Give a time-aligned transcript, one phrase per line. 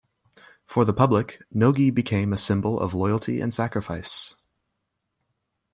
[0.65, 4.33] For the public, Nogi became a symbol of loyalty and sacrifice.